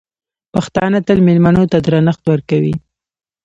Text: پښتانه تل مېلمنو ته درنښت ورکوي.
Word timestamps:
پښتانه 0.53 0.99
تل 1.07 1.19
مېلمنو 1.27 1.63
ته 1.71 1.77
درنښت 1.85 2.21
ورکوي. 2.31 2.73